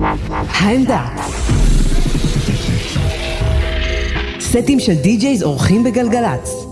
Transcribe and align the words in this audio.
העמדה. 0.00 1.06
סטים 4.40 4.80
של 4.80 4.94
די-ג'ייז 4.94 5.42
אורחים 5.42 5.84
בגלגלצ. 5.84 6.65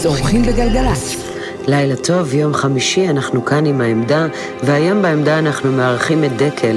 DJs 0.00 0.06
אורחים 0.06 0.42
בגלגלצ. 0.42 1.16
לילה 1.66 1.96
טוב, 1.96 2.34
יום 2.34 2.54
חמישי, 2.54 3.08
אנחנו 3.08 3.44
כאן 3.44 3.66
עם 3.66 3.80
העמדה, 3.80 4.26
והיום 4.62 5.02
בעמדה 5.02 5.38
אנחנו 5.38 5.72
מארחים 5.72 6.24
את 6.24 6.36
דקל. 6.36 6.76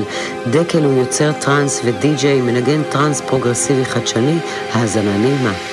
דקל 0.52 0.84
הוא 0.84 0.94
יוצר 0.94 1.32
טראנס 1.32 1.82
ודי-ג'יי, 1.86 2.42
מנגן 2.42 2.82
טראנס 2.90 3.22
פרוגרסיבי 3.22 3.86
חדשני, 3.86 4.38
האזנה 4.74 5.18
נעימה. 5.18 5.73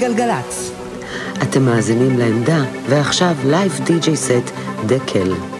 בגלגלצ. 0.00 0.72
אתם 1.42 1.62
מאזינים 1.62 2.18
לעמדה, 2.18 2.64
ועכשיו 2.88 3.36
live 3.46 3.80
DJ 3.84 4.16
set 4.16 4.50
דקל. 4.86 5.59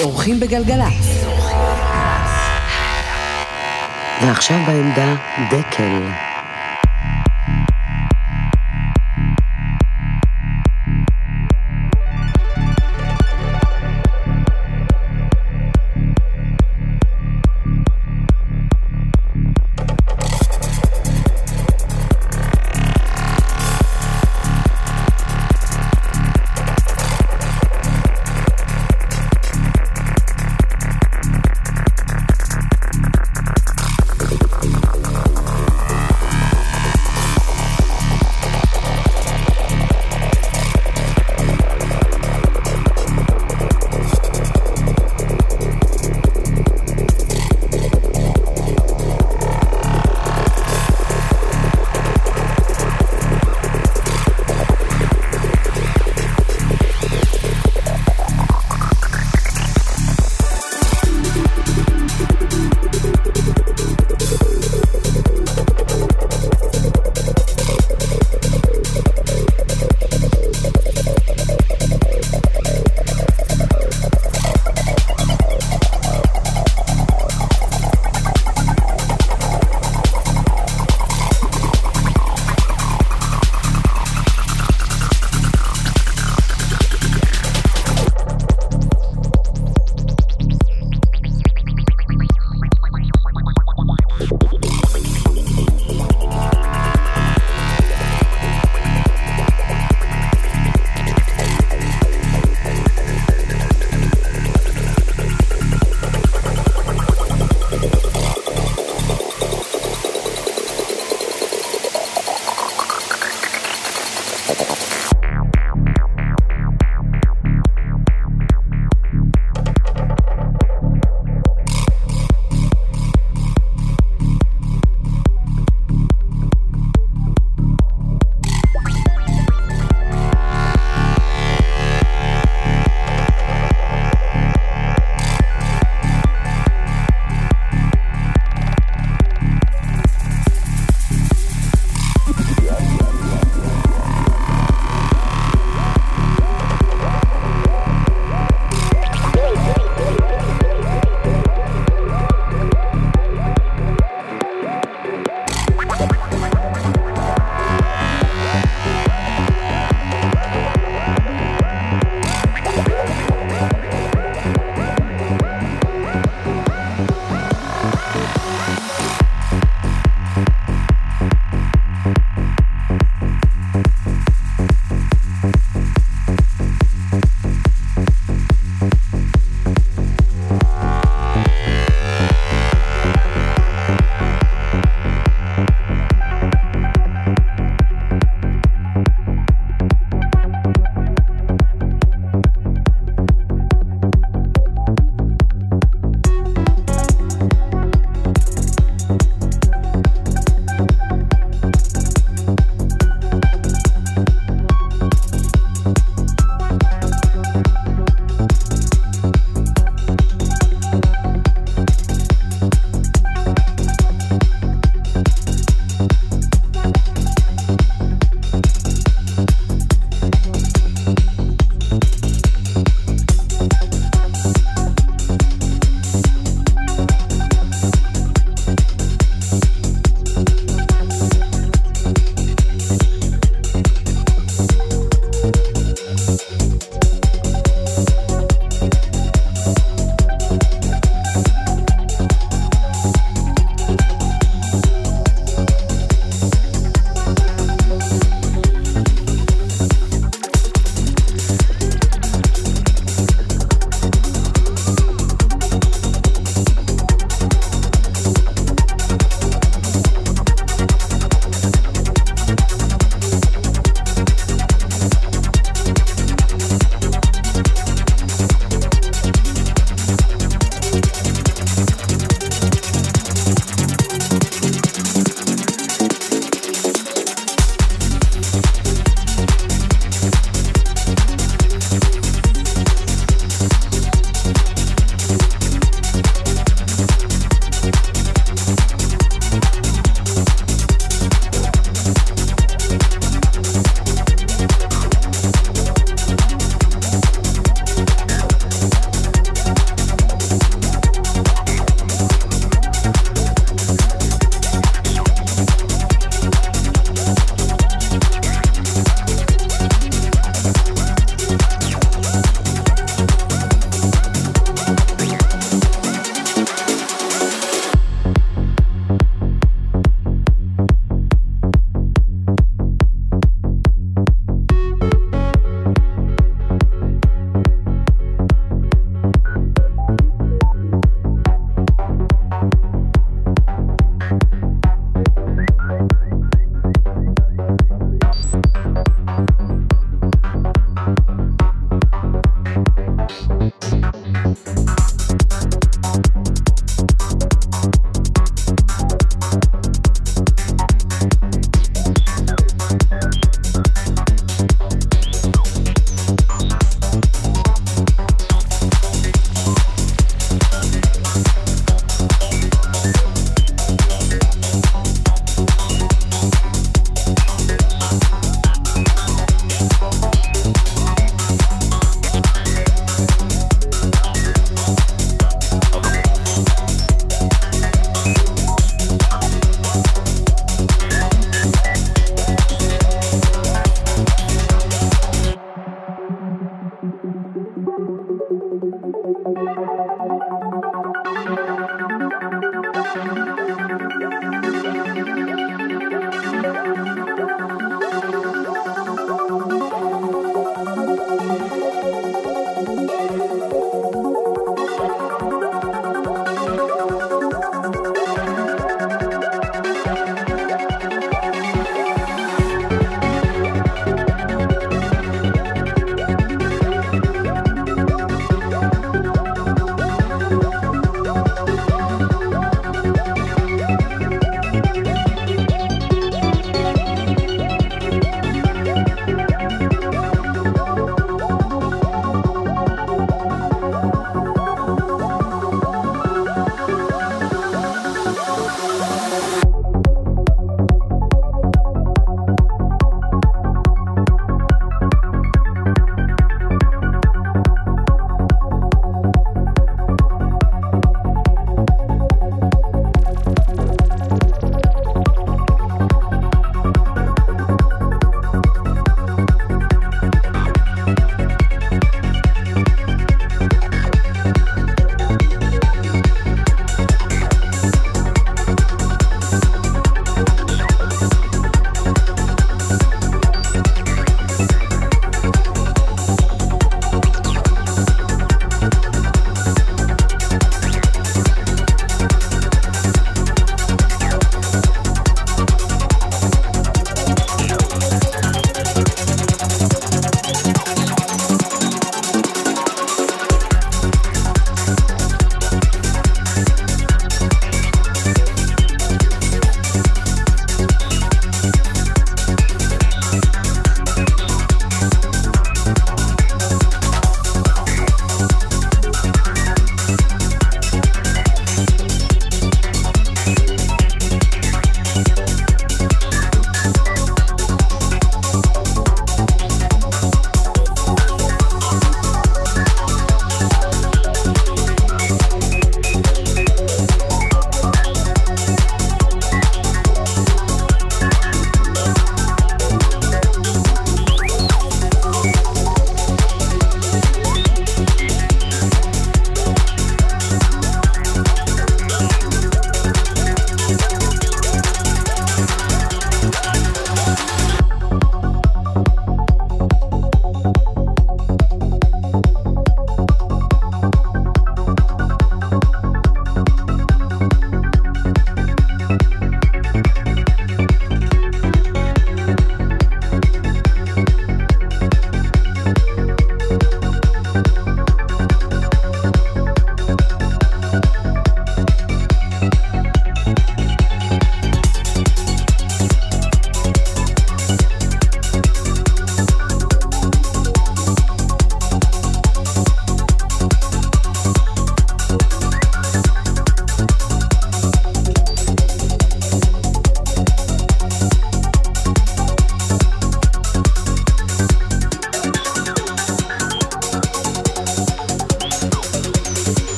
אורחים 0.00 0.40
בגלגלצ. 0.40 1.24
ועכשיו 4.22 4.58
בעמדה 4.66 5.14
דקל. 5.50 6.27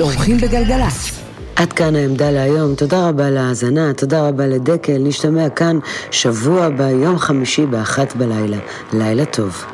אורחים 0.00 0.36
בגלגלצ. 0.36 1.10
עד 1.56 1.72
כאן 1.72 1.96
העמדה 1.96 2.30
להיום, 2.30 2.74
תודה 2.74 3.08
רבה 3.08 3.26
על 3.26 3.36
ההאזנה, 3.36 3.92
תודה 3.94 4.28
רבה 4.28 4.46
לדקל, 4.46 4.98
נשתמע 4.98 5.48
כאן 5.48 5.78
שבוע 6.10 6.64
הבא, 6.64 6.90
יום 6.90 7.18
חמישי 7.18 7.66
באחת 7.66 8.16
בלילה. 8.16 8.58
לילה 8.92 9.24
טוב. 9.24 9.64